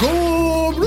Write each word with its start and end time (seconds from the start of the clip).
Comblou 0.00 0.86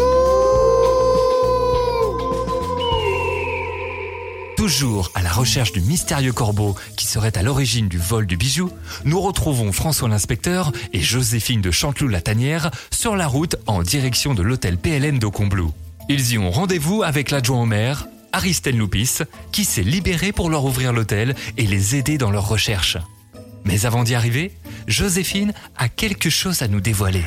Toujours 4.58 5.12
à 5.14 5.22
la 5.22 5.32
recherche 5.32 5.72
du 5.72 5.82
mystérieux 5.82 6.34
corbeau 6.34 6.76
qui 6.98 7.06
serait 7.06 7.38
à 7.38 7.44
l'origine 7.44 7.88
du 7.88 8.00
vol 8.00 8.26
du 8.26 8.38
bijou, 8.38 8.72
nous 9.06 9.22
retrouvons 9.22 9.72
François 9.72 10.10
l'inspecteur 10.10 10.72
et 10.94 11.02
Joséphine 11.02 11.62
de 11.62 11.70
Chanteloup-la-Tanière 11.70 12.72
sur 12.90 13.16
la 13.16 13.28
route 13.28 13.56
en 13.68 13.84
direction 13.84 14.34
de 14.34 14.42
l'hôtel 14.42 14.78
PLM 14.78 15.20
de 15.20 15.28
Combloux. 15.28 15.72
Ils 16.10 16.32
y 16.32 16.40
ont 16.40 16.50
rendez-vous 16.50 17.04
avec 17.04 17.30
l'adjoint 17.30 17.62
au 17.62 17.66
maire, 17.68 18.08
Aristène 18.32 18.80
Loupis, 18.80 19.20
qui 19.52 19.64
s'est 19.64 19.84
libéré 19.84 20.32
pour 20.32 20.50
leur 20.50 20.66
ouvrir 20.66 20.92
l'hôtel 20.92 21.36
et 21.58 21.68
les 21.68 21.96
aider 21.96 22.18
dans 22.18 22.32
leurs 22.32 22.50
recherches. 22.50 22.98
Mais 23.64 23.86
avant 23.86 24.04
d'y 24.04 24.16
arriver, 24.16 24.54
Joséphine 24.88 25.54
a 25.78 25.88
quelque 25.88 26.32
chose 26.32 26.64
à 26.64 26.68
nous 26.68 26.82
dévoiler. 26.82 27.24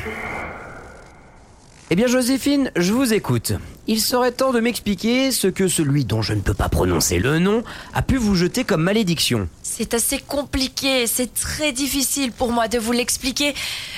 Eh 1.89 1.95
bien 1.95 2.07
Joséphine, 2.07 2.69
je 2.75 2.91
vous 2.91 3.13
écoute. 3.13 3.53
Il 3.87 4.01
serait 4.01 4.33
temps 4.33 4.51
de 4.51 4.59
m'expliquer 4.59 5.31
ce 5.31 5.47
que 5.47 5.69
celui 5.69 6.03
dont 6.03 6.21
je 6.21 6.33
ne 6.33 6.41
peux 6.41 6.53
pas 6.53 6.67
prononcer 6.67 7.17
le 7.17 7.39
nom 7.39 7.63
a 7.93 8.01
pu 8.01 8.17
vous 8.17 8.35
jeter 8.35 8.65
comme 8.65 8.83
malédiction. 8.83 9.47
C'est 9.63 9.93
assez 9.93 10.19
compliqué, 10.19 11.07
c'est 11.07 11.33
très 11.33 11.71
difficile 11.71 12.33
pour 12.33 12.51
moi 12.51 12.67
de 12.67 12.77
vous 12.77 12.91
l'expliquer, 12.91 13.53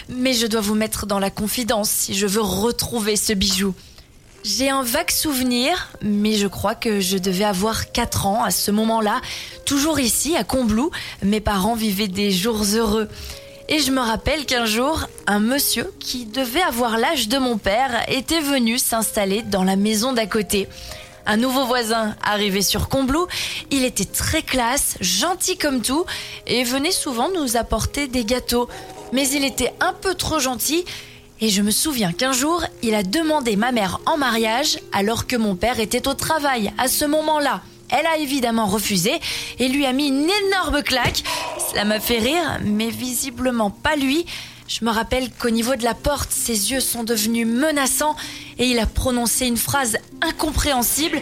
mais 0.07 0.34
je 0.34 0.45
dois 0.45 0.62
vous 0.62 0.75
mettre 0.75 1.07
dans 1.07 1.17
la 1.17 1.31
confidence 1.31 1.89
si 1.89 2.13
je 2.13 2.27
veux 2.27 2.41
retrouver 2.41 3.15
ce 3.15 3.34
bijou. 3.34 3.73
J'ai 4.43 4.70
un 4.70 4.84
vague 4.84 5.09
souvenir, 5.09 5.90
mais 6.03 6.35
je 6.35 6.45
crois 6.45 6.76
que 6.76 6.99
je 6.99 7.17
devais 7.17 7.43
avoir 7.43 7.91
4 7.91 8.27
ans 8.27 8.43
à 8.43 8.51
ce 8.51 8.70
moment-là, 8.70 9.20
toujours 9.65 9.99
ici 9.99 10.35
à 10.35 10.43
Combloux, 10.43 10.91
mes 11.23 11.41
parents 11.41 11.76
vivaient 11.76 12.07
des 12.07 12.29
jours 12.29 12.63
heureux. 12.76 13.09
Et 13.71 13.77
je 13.77 13.91
me 13.91 14.01
rappelle 14.01 14.47
qu'un 14.47 14.65
jour, 14.65 15.05
un 15.27 15.39
monsieur 15.39 15.93
qui 15.99 16.25
devait 16.25 16.63
avoir 16.63 16.97
l'âge 16.97 17.27
de 17.27 17.37
mon 17.37 17.59
père 17.59 18.03
était 18.07 18.41
venu 18.41 18.79
s'installer 18.79 19.43
dans 19.43 19.63
la 19.63 19.75
maison 19.75 20.11
d'à 20.11 20.25
côté. 20.25 20.67
Un 21.27 21.37
nouveau 21.37 21.65
voisin 21.65 22.15
arrivé 22.23 22.63
sur 22.63 22.89
Combloux, 22.89 23.27
il 23.70 23.85
était 23.85 24.05
très 24.05 24.41
classe, 24.41 24.98
gentil 25.01 25.55
comme 25.55 25.84
tout, 25.84 26.03
et 26.48 26.63
venait 26.63 26.91
souvent 26.91 27.29
nous 27.29 27.57
apporter 27.57 28.07
des 28.07 28.26
gâteaux. 28.26 28.67
Mais 29.13 29.29
il 29.29 29.45
était 29.45 29.71
un 29.81 29.93
peu 29.93 30.15
trop 30.15 30.39
gentil, 30.39 30.83
et 31.39 31.49
je 31.49 31.61
me 31.61 31.70
souviens 31.70 32.11
qu'un 32.11 32.31
jour, 32.31 32.63
il 32.81 32.95
a 32.95 33.04
demandé 33.04 33.55
ma 33.55 33.71
mère 33.71 33.99
en 34.07 34.17
mariage 34.17 34.79
alors 34.93 35.27
que 35.27 35.35
mon 35.35 35.55
père 35.55 35.79
était 35.79 36.07
au 36.07 36.15
travail 36.15 36.73
à 36.79 36.87
ce 36.87 37.05
moment-là. 37.05 37.61
Elle 37.89 38.05
a 38.05 38.17
évidemment 38.17 38.67
refusé 38.67 39.20
et 39.57 39.67
lui 39.67 39.85
a 39.85 39.93
mis 39.93 40.07
une 40.07 40.29
énorme 40.48 40.83
claque. 40.83 41.23
Cela 41.70 41.85
m'a 41.85 41.99
fait 41.99 42.17
rire, 42.17 42.59
mais 42.63 42.89
visiblement 42.89 43.70
pas 43.70 43.95
lui. 43.95 44.25
Je 44.67 44.84
me 44.84 44.89
rappelle 44.89 45.29
qu'au 45.31 45.51
niveau 45.51 45.76
de 45.76 45.84
la 45.84 45.93
porte, 45.93 46.31
ses 46.31 46.71
yeux 46.71 46.79
sont 46.79 47.03
devenus 47.03 47.45
menaçants 47.45 48.15
et 48.57 48.65
il 48.65 48.79
a 48.79 48.87
prononcé 48.87 49.45
une 49.45 49.57
phrase 49.57 49.98
incompréhensible. 50.21 51.21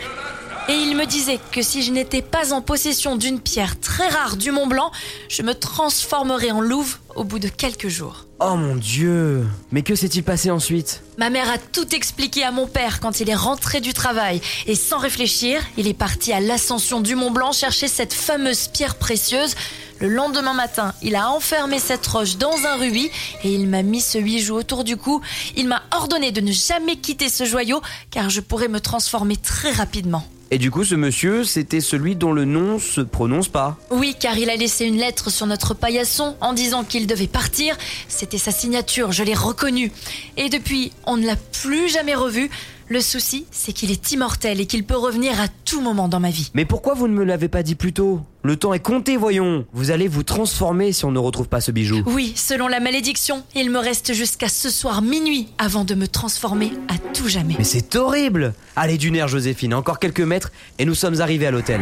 Et 0.70 0.74
il 0.74 0.98
me 0.98 1.06
disait 1.06 1.40
que 1.54 1.62
si 1.62 1.82
je 1.82 1.94
n'étais 1.94 2.22
pas 2.22 2.52
en 2.52 2.62
possession 2.62 3.16
d'une 3.16 3.40
pierre 3.40 3.80
très 3.80 4.10
rare 4.10 4.36
du 4.36 4.52
Mont 4.52 4.68
Blanc, 4.68 4.92
je 5.30 5.42
me 5.42 5.54
transformerais 5.54 6.52
en 6.52 6.60
louve 6.60 6.98
au 7.16 7.24
bout 7.24 7.40
de 7.40 7.48
quelques 7.48 7.88
jours. 7.88 8.26
Oh 8.42 8.56
mon 8.56 8.76
dieu 8.76 9.48
Mais 9.72 9.82
que 9.82 9.96
s'est-il 9.96 10.24
passé 10.24 10.52
ensuite? 10.52 11.04
Ma 11.18 11.30
mère 11.30 11.50
a 11.50 11.58
tout 11.58 11.96
expliqué 11.96 12.44
à 12.44 12.52
mon 12.52 12.68
père 12.68 13.00
quand 13.00 13.22
il 13.22 13.30
est 13.30 13.36
rentré 13.36 13.80
du 13.80 13.94
travail 13.94 14.42
et 14.66 14.76
sans 14.76 14.98
réfléchir, 14.98 15.62
il 15.78 15.88
est 15.88 15.94
parti 15.94 16.34
à 16.34 16.42
l'ascension 16.42 17.00
du 17.00 17.16
Mont 17.16 17.32
Blanc 17.32 17.54
chercher 17.54 17.88
cette 17.88 18.14
fameuse 18.14 18.68
pierre 18.68 18.96
précieuse. 18.96 19.56
Le 20.00 20.10
lendemain 20.10 20.54
matin, 20.54 20.94
il 21.02 21.16
a 21.16 21.32
enfermé 21.32 21.80
cette 21.80 22.06
roche 22.06 22.36
dans 22.36 22.66
un 22.66 22.76
rubis 22.76 23.10
et 23.46 23.54
il 23.54 23.68
m'a 23.68 23.84
mis 23.84 24.02
ce 24.02 24.18
bijou 24.18 24.56
autour 24.56 24.84
du 24.84 24.98
cou. 24.98 25.22
Il 25.56 25.70
m'a 25.70 25.84
ordonné 25.96 26.34
de 26.34 26.42
ne 26.42 26.52
jamais 26.52 26.98
quitter 26.98 27.30
ce 27.30 27.46
joyau 27.46 27.82
car 28.12 28.30
je 28.30 28.42
pourrais 28.42 28.68
me 28.68 28.82
transformer 28.82 29.38
très 29.38 29.72
rapidement. 29.72 30.26
Et 30.50 30.58
du 30.58 30.72
coup, 30.72 30.86
ce 30.86 30.96
monsieur, 30.96 31.44
c'était 31.44 31.82
celui 31.82 32.16
dont 32.16 32.32
le 32.32 32.46
nom 32.46 32.80
se 32.80 33.02
prononce 33.02 33.50
pas. 33.50 33.78
Oui, 33.92 34.16
car 34.18 34.38
il 34.38 34.50
a 34.50 34.56
laissé 34.56 34.86
une 34.86 34.98
lettre 34.98 35.30
sur 35.30 35.46
notre 35.46 35.74
paillasson 35.74 36.38
en 36.40 36.54
disant 36.54 36.86
qu'il 36.86 37.06
devait 37.06 37.28
partir. 37.28 37.78
C'était 38.08 38.38
sa 38.38 38.52
signature, 38.52 39.12
je 39.12 39.24
l'ai 39.24 39.34
reconnu. 39.34 39.92
Et 40.38 40.48
depuis, 40.48 40.94
on 41.06 41.18
ne 41.18 41.26
l'a 41.26 41.36
plus 41.36 41.90
jamais 41.90 42.16
revu. 42.16 42.50
Le 42.90 43.02
souci, 43.02 43.46
c'est 43.52 43.74
qu'il 43.74 43.92
est 43.92 44.12
immortel 44.14 44.62
et 44.62 44.66
qu'il 44.66 44.86
peut 44.86 44.96
revenir 44.96 45.42
à 45.42 45.48
tout 45.66 45.82
moment 45.82 46.08
dans 46.08 46.22
ma 46.22 46.30
vie. 46.30 46.52
Mais 46.54 46.64
pourquoi 46.64 46.94
vous 46.94 47.10
ne 47.10 47.14
me 47.14 47.26
l'avez 47.26 47.50
pas 47.50 47.62
dit 47.62 47.76
plus 47.76 47.92
tôt? 47.92 48.22
Le 48.44 48.56
temps 48.56 48.74
est 48.74 48.80
compté, 48.80 49.18
voyons 49.18 49.66
Vous 49.74 49.92
allez 49.92 50.08
vous 50.08 50.24
transformer 50.24 50.94
si 50.94 51.04
on 51.04 51.12
ne 51.12 51.20
retrouve 51.20 51.50
pas 51.50 51.60
ce 51.60 51.72
bijou. 51.72 52.02
Oui, 52.06 52.32
selon 52.38 52.70
la 52.70 52.80
malédiction, 52.80 53.44
il 53.56 53.72
me 53.72 53.80
reste 53.80 54.14
jusqu'à 54.14 54.48
ce 54.48 54.70
soir 54.70 55.02
minuit 55.02 55.50
avant 55.58 55.84
de 55.84 55.96
me 55.96 56.08
transformer 56.08 56.72
à 56.88 56.98
tout 57.14 57.28
jamais. 57.28 57.56
Mais 57.58 57.66
c'est 57.66 57.98
horrible 57.98 58.54
Allez 58.78 58.98
d'une 58.98 59.18
air, 59.18 59.28
Joséphine, 59.28 59.74
encore 59.74 60.00
quelques 60.00 60.22
mètres 60.22 60.52
et 60.80 60.86
nous 60.86 60.96
sommes 60.96 61.20
arrivés 61.20 61.48
à 61.48 61.52
l'hôtel. 61.52 61.82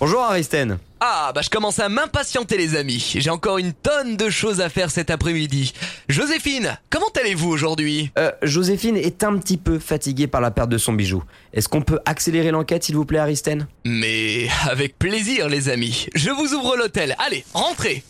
Bonjour 0.00 0.22
Aristène 0.22 0.78
Ah, 1.00 1.30
bah 1.34 1.42
je 1.42 1.50
commence 1.50 1.78
à 1.78 1.90
m'impatienter 1.90 2.56
les 2.56 2.74
amis. 2.74 3.16
J'ai 3.18 3.28
encore 3.28 3.58
une 3.58 3.74
tonne 3.74 4.16
de 4.16 4.30
choses 4.30 4.62
à 4.62 4.70
faire 4.70 4.90
cet 4.90 5.10
après-midi. 5.10 5.74
Joséphine, 6.08 6.78
comment 6.88 7.10
allez-vous 7.20 7.50
aujourd'hui? 7.50 8.10
Euh, 8.18 8.32
Joséphine 8.42 8.96
est 8.96 9.22
un 9.24 9.36
petit 9.36 9.58
peu 9.58 9.78
fatiguée 9.78 10.26
par 10.26 10.40
la 10.40 10.50
perte 10.50 10.70
de 10.70 10.78
son 10.78 10.94
bijou. 10.94 11.22
Est-ce 11.52 11.68
qu'on 11.68 11.82
peut 11.82 12.00
accélérer 12.06 12.50
l'enquête, 12.50 12.84
s'il 12.84 12.96
vous 12.96 13.04
plaît, 13.04 13.18
Aristène? 13.18 13.66
Mais 13.84 14.48
avec 14.70 14.98
plaisir 14.98 15.50
les 15.50 15.68
amis. 15.68 16.06
Je 16.14 16.30
vous 16.30 16.54
ouvre 16.54 16.76
l'hôtel. 16.78 17.14
Allez, 17.18 17.44
rentrez 17.52 18.02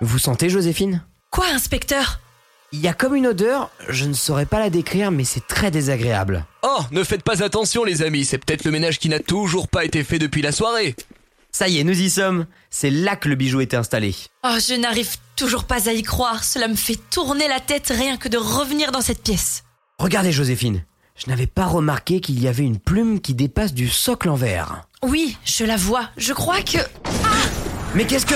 Vous 0.00 0.18
sentez, 0.18 0.48
Joséphine? 0.48 1.04
Quoi, 1.30 1.46
inspecteur? 1.52 2.20
Il 2.76 2.80
y 2.80 2.88
a 2.88 2.92
comme 2.92 3.14
une 3.14 3.28
odeur, 3.28 3.70
je 3.88 4.04
ne 4.04 4.14
saurais 4.14 4.46
pas 4.46 4.58
la 4.58 4.68
décrire, 4.68 5.12
mais 5.12 5.22
c'est 5.22 5.46
très 5.46 5.70
désagréable. 5.70 6.44
Oh, 6.64 6.80
ne 6.90 7.04
faites 7.04 7.22
pas 7.22 7.40
attention 7.40 7.84
les 7.84 8.02
amis, 8.02 8.24
c'est 8.24 8.38
peut-être 8.38 8.64
le 8.64 8.72
ménage 8.72 8.98
qui 8.98 9.08
n'a 9.08 9.20
toujours 9.20 9.68
pas 9.68 9.84
été 9.84 10.02
fait 10.02 10.18
depuis 10.18 10.42
la 10.42 10.50
soirée. 10.50 10.96
Ça 11.52 11.68
y 11.68 11.78
est, 11.78 11.84
nous 11.84 11.96
y 11.96 12.10
sommes. 12.10 12.46
C'est 12.70 12.90
là 12.90 13.14
que 13.14 13.28
le 13.28 13.36
bijou 13.36 13.60
était 13.60 13.76
installé. 13.76 14.16
Oh, 14.42 14.56
je 14.58 14.74
n'arrive 14.74 15.16
toujours 15.36 15.64
pas 15.64 15.88
à 15.88 15.92
y 15.92 16.02
croire. 16.02 16.42
Cela 16.42 16.66
me 16.66 16.74
fait 16.74 16.98
tourner 17.10 17.46
la 17.46 17.60
tête 17.60 17.92
rien 17.96 18.16
que 18.16 18.28
de 18.28 18.38
revenir 18.38 18.90
dans 18.90 19.02
cette 19.02 19.22
pièce. 19.22 19.62
Regardez, 20.00 20.32
Joséphine. 20.32 20.82
Je 21.14 21.30
n'avais 21.30 21.46
pas 21.46 21.66
remarqué 21.66 22.20
qu'il 22.20 22.42
y 22.42 22.48
avait 22.48 22.64
une 22.64 22.80
plume 22.80 23.20
qui 23.20 23.34
dépasse 23.34 23.72
du 23.72 23.88
socle 23.88 24.28
en 24.28 24.34
verre. 24.34 24.88
Oui, 25.04 25.38
je 25.44 25.64
la 25.64 25.76
vois. 25.76 26.08
Je 26.16 26.32
crois 26.32 26.60
que... 26.62 26.78
Mais 27.94 28.04
qu'est-ce 28.04 28.26
que... 28.26 28.34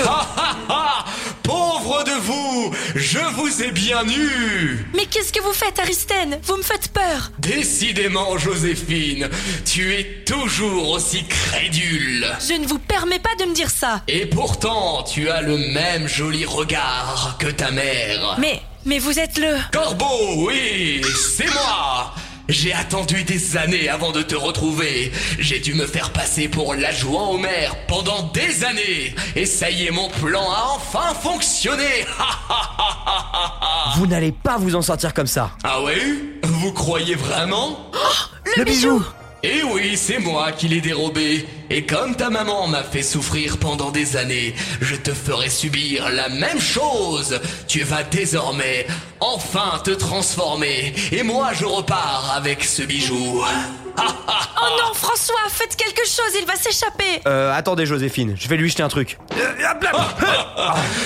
Pauvre 1.49 2.03
de 2.03 2.11
vous 2.11 2.71
Je 2.93 3.17
vous 3.17 3.63
ai 3.63 3.71
bien 3.71 4.03
eu 4.07 4.85
Mais 4.93 5.07
qu'est-ce 5.07 5.33
que 5.33 5.41
vous 5.41 5.51
faites, 5.51 5.79
Aristène? 5.79 6.37
Vous 6.43 6.57
me 6.57 6.61
faites 6.61 6.89
peur. 6.89 7.31
Décidément, 7.39 8.37
Joséphine, 8.37 9.27
tu 9.65 9.95
es 9.95 10.23
toujours 10.25 10.89
aussi 10.91 11.25
crédule. 11.25 12.27
Je 12.47 12.53
ne 12.53 12.67
vous 12.67 12.77
permets 12.77 13.17
pas 13.17 13.33
de 13.39 13.45
me 13.45 13.55
dire 13.55 13.71
ça. 13.71 14.03
Et 14.07 14.27
pourtant, 14.27 15.01
tu 15.01 15.27
as 15.31 15.41
le 15.41 15.57
même 15.57 16.07
joli 16.07 16.45
regard 16.45 17.37
que 17.39 17.47
ta 17.47 17.71
mère. 17.71 18.35
Mais... 18.37 18.61
Mais 18.85 18.99
vous 18.99 19.19
êtes 19.19 19.37
le... 19.37 19.57
Corbeau, 19.73 20.45
oui, 20.47 21.01
c'est 21.35 21.51
moi 21.51 22.13
j'ai 22.49 22.73
attendu 22.73 23.23
des 23.23 23.57
années 23.57 23.87
avant 23.89 24.11
de 24.11 24.21
te 24.21 24.35
retrouver. 24.35 25.11
J'ai 25.37 25.59
dû 25.59 25.73
me 25.75 25.85
faire 25.85 26.11
passer 26.11 26.47
pour 26.47 26.73
l'adjoint 26.73 27.27
au 27.27 27.37
maire 27.37 27.75
pendant 27.87 28.23
des 28.33 28.63
années. 28.63 29.15
Et 29.35 29.45
ça 29.45 29.69
y 29.69 29.85
est, 29.85 29.91
mon 29.91 30.09
plan 30.09 30.49
a 30.51 30.73
enfin 30.75 31.13
fonctionné. 31.13 32.05
Vous 33.95 34.07
n'allez 34.07 34.31
pas 34.31 34.57
vous 34.57 34.75
en 34.75 34.81
sortir 34.81 35.13
comme 35.13 35.27
ça. 35.27 35.51
ah 35.63 35.81
ouais? 35.81 35.99
Vous 36.43 36.71
croyez 36.73 37.15
vraiment? 37.15 37.91
Le, 38.57 38.63
bijou 38.63 39.03
Eh 39.41 39.63
oui, 39.63 39.95
c'est 39.95 40.19
moi 40.19 40.51
qui 40.51 40.67
l'ai 40.67 40.81
dérobé. 40.81 41.47
Et 41.69 41.85
comme 41.85 42.15
ta 42.15 42.29
maman 42.29 42.67
m'a 42.67 42.83
fait 42.83 43.03
souffrir 43.03 43.57
pendant 43.57 43.89
des 43.89 44.17
années, 44.17 44.53
je 44.81 44.95
te 44.95 45.13
ferai 45.13 45.49
subir 45.49 46.09
la 46.09 46.27
même 46.27 46.59
chose. 46.59 47.39
Tu 47.67 47.83
vas 47.83 48.03
désormais 48.03 48.85
enfin 49.21 49.79
te 49.83 49.91
transformer. 49.91 50.93
Et 51.13 51.23
moi, 51.23 51.51
je 51.53 51.63
repars 51.65 52.33
avec 52.35 52.63
ce 52.65 52.81
bijou. 52.81 53.41
Oh 53.97 54.01
non, 54.77 54.93
François, 54.93 55.35
faites 55.49 55.75
quelque 55.75 56.05
chose, 56.05 56.33
il 56.39 56.45
va 56.45 56.55
s'échapper. 56.55 57.21
Euh, 57.27 57.53
attendez, 57.53 57.85
Joséphine, 57.85 58.35
je 58.37 58.47
vais 58.49 58.57
lui 58.57 58.69
jeter 58.69 58.83
un 58.83 58.89
truc. 58.89 59.17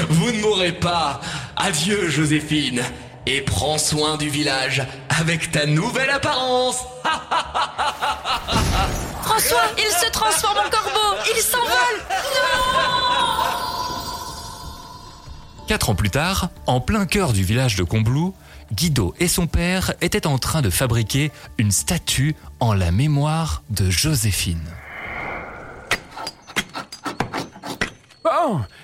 Vous 0.10 0.32
ne 0.32 0.42
mourrez 0.42 0.72
pas. 0.74 1.22
Adieu, 1.56 2.10
Joséphine. 2.10 2.82
Et 3.26 3.42
prends 3.42 3.78
soin 3.78 4.18
du 4.18 4.30
village 4.30 4.86
avec 5.10 5.52
ta 5.52 5.66
nouvelle 5.66 6.10
apparence. 6.10 6.78
François, 9.24 9.64
il 9.78 9.90
se 9.90 10.12
transforme 10.12 10.58
en 10.58 10.70
corbeau. 10.70 11.18
Il 11.34 11.42
s'envole. 11.42 12.02
Quatre 15.68 15.90
ans 15.90 15.96
plus 15.96 16.10
tard, 16.10 16.50
en 16.68 16.82
plein 16.82 17.06
cœur 17.06 17.32
du 17.32 17.44
village 17.44 17.78
de 17.78 17.84
Combloux, 17.84 18.36
Guido 18.74 19.14
et 19.20 19.30
son 19.30 19.48
père 19.48 19.94
étaient 20.02 20.28
en 20.28 20.38
train 20.38 20.62
de 20.62 20.70
fabriquer 20.70 21.32
une 21.58 21.72
statue 21.72 22.36
en 22.60 22.74
la 22.74 22.92
mémoire 22.92 23.64
de 23.70 23.90
Joséphine. 23.90 24.68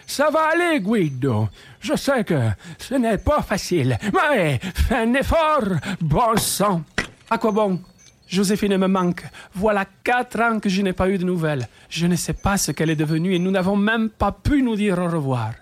Ça 0.05 0.29
va 0.29 0.49
aller, 0.53 0.79
Guido. 0.79 1.49
Je 1.79 1.95
sais 1.95 2.23
que 2.23 2.39
ce 2.77 2.95
n'est 2.95 3.17
pas 3.17 3.41
facile, 3.41 3.97
mais 4.13 4.59
fais 4.59 4.97
un 4.97 5.13
effort, 5.13 5.63
bon 6.01 6.35
sang. 6.37 6.81
À 7.29 7.37
quoi 7.37 7.51
bon? 7.51 7.79
Joséphine 8.27 8.77
me 8.77 8.87
manque. 8.87 9.23
Voilà 9.55 9.85
quatre 10.03 10.39
ans 10.39 10.59
que 10.59 10.69
je 10.69 10.81
n'ai 10.81 10.93
pas 10.93 11.09
eu 11.09 11.17
de 11.17 11.25
nouvelles. 11.25 11.67
Je 11.89 12.05
ne 12.05 12.15
sais 12.15 12.33
pas 12.33 12.57
ce 12.57 12.71
qu'elle 12.71 12.91
est 12.91 12.95
devenue 12.95 13.33
et 13.33 13.39
nous 13.39 13.51
n'avons 13.51 13.75
même 13.75 14.09
pas 14.09 14.31
pu 14.31 14.61
nous 14.61 14.75
dire 14.75 14.99
au 14.99 15.07
revoir. 15.07 15.53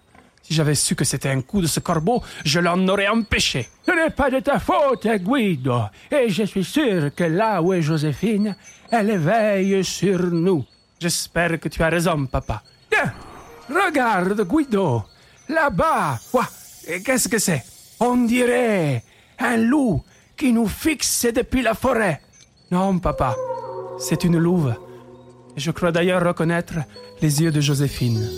Si 0.43 0.53
j'avais 0.53 0.75
su 0.75 0.95
que 0.95 1.03
c'était 1.05 1.29
un 1.29 1.41
coup 1.41 1.61
de 1.61 1.67
ce 1.67 1.79
corbeau, 1.79 2.23
je 2.45 2.59
l'en 2.59 2.87
aurais 2.87 3.07
empêché. 3.07 3.67
Ce 3.85 3.91
n'est 3.91 4.09
pas 4.09 4.29
de 4.29 4.39
ta 4.39 4.59
faute, 4.59 5.07
Guido. 5.07 5.81
Et 6.11 6.29
je 6.29 6.43
suis 6.43 6.63
sûr 6.63 7.13
que 7.15 7.23
là 7.25 7.61
où 7.61 7.73
est 7.73 7.81
Joséphine, 7.81 8.55
elle 8.89 9.17
veille 9.17 9.83
sur 9.83 10.19
nous. 10.31 10.65
J'espère 10.99 11.59
que 11.59 11.69
tu 11.69 11.81
as 11.83 11.89
raison, 11.89 12.25
papa. 12.25 12.63
Tiens, 12.89 13.13
regarde, 13.69 14.47
Guido. 14.47 15.03
Là-bas. 15.49 16.19
Quoi 16.31 16.47
Qu'est-ce 17.03 17.27
que 17.27 17.39
c'est? 17.39 17.63
On 17.99 18.15
dirait 18.17 19.03
un 19.39 19.57
loup 19.57 20.03
qui 20.35 20.53
nous 20.53 20.67
fixe 20.67 21.25
depuis 21.33 21.61
la 21.61 21.73
forêt. 21.73 22.21
Non, 22.71 22.99
papa. 22.99 23.35
C'est 23.99 24.23
une 24.23 24.37
louve. 24.37 24.75
Je 25.55 25.71
crois 25.71 25.91
d'ailleurs 25.91 26.23
reconnaître 26.23 26.75
les 27.21 27.41
yeux 27.41 27.51
de 27.51 27.61
Joséphine. 27.61 28.29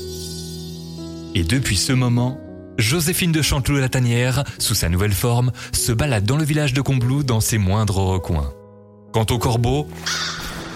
Et 1.35 1.43
depuis 1.43 1.75
ce 1.75 1.93
moment, 1.93 2.39
Joséphine 2.77 3.33
de 3.33 3.41
Chanteloup-la-Tanière, 3.41 4.45
sous 4.57 4.73
sa 4.73 4.87
nouvelle 4.87 5.13
forme, 5.13 5.51
se 5.73 5.91
balade 5.91 6.23
dans 6.23 6.37
le 6.37 6.45
village 6.45 6.73
de 6.73 6.81
Combloux 6.81 7.23
dans 7.23 7.41
ses 7.41 7.57
moindres 7.57 7.97
recoins. 7.97 8.53
Quant 9.11 9.25
au 9.31 9.37
corbeau, 9.37 9.85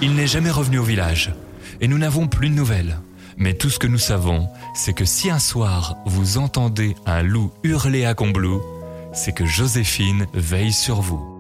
il 0.02 0.16
n'est 0.16 0.28
jamais 0.28 0.52
revenu 0.52 0.80
au 0.80 0.84
village, 0.84 1.34
et 1.80 1.88
nous 1.88 1.98
n'avons 1.98 2.28
plus 2.28 2.50
de 2.50 2.56
nouvelles. 2.56 3.00
Mais 3.38 3.54
tout 3.54 3.70
ce 3.70 3.80
que 3.80 3.88
nous 3.88 3.98
savons, 3.98 4.48
c'est 4.76 4.94
que 4.94 5.06
si 5.06 5.30
un 5.30 5.40
soir 5.40 5.98
vous 6.06 6.38
entendez 6.38 6.96
un 7.06 7.24
loup 7.24 7.52
hurler 7.64 8.06
à 8.06 8.14
Combloux, 8.14 8.62
c'est 9.14 9.34
que 9.34 9.46
Joséphine 9.46 10.28
veille 10.34 10.74
sur 10.74 11.02
vous. 11.02 11.33